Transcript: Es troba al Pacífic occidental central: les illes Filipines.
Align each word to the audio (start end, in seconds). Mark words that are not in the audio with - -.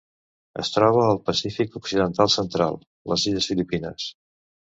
Es 0.61 0.69
troba 0.75 1.03
al 1.09 1.19
Pacífic 1.29 1.75
occidental 1.81 2.33
central: 2.37 2.79
les 3.13 3.27
illes 3.33 3.51
Filipines. 3.53 4.09